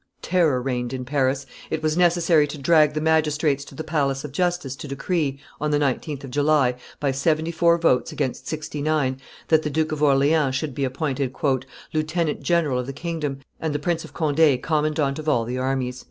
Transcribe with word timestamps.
Terror 0.23 0.63
reigned 0.63 0.93
in 0.93 1.05
Paris: 1.05 1.45
it 1.69 1.83
was 1.83 1.95
necessary 1.95 2.47
to 2.47 2.57
drag 2.57 2.95
the 2.95 2.99
magistrates 2.99 3.63
to 3.65 3.75
the 3.75 3.83
Palace 3.83 4.23
of 4.23 4.31
Justice 4.31 4.75
to 4.77 4.87
decree, 4.87 5.39
on 5.59 5.69
the 5.69 5.77
19th 5.77 6.23
of 6.23 6.31
July, 6.31 6.73
by 6.99 7.11
seventy 7.11 7.51
four 7.51 7.77
votes 7.77 8.11
against 8.11 8.47
sixty 8.47 8.81
nine, 8.81 9.21
that 9.49 9.61
the 9.61 9.69
Duke 9.69 9.91
of 9.91 10.01
Orleans 10.01 10.55
should 10.55 10.73
be 10.73 10.85
appointed 10.85 11.35
"lieutenant 11.93 12.41
general 12.41 12.79
of 12.79 12.87
the 12.87 12.93
kingdom, 12.93 13.41
and 13.59 13.75
the 13.75 13.77
Prince 13.77 14.03
of 14.03 14.11
Conde 14.11 14.59
commandant 14.63 15.19
of 15.19 15.29
all 15.29 15.43
the 15.45 15.59
armies." 15.59 15.99